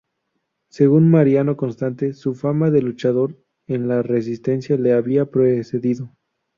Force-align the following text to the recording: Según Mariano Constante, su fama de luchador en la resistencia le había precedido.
Según 0.69 1.11
Mariano 1.11 1.55
Constante, 1.57 2.13
su 2.13 2.33
fama 2.33 2.71
de 2.71 2.81
luchador 2.81 3.37
en 3.67 3.87
la 3.87 4.01
resistencia 4.01 4.75
le 4.75 4.93
había 4.93 5.29
precedido. 5.29 6.15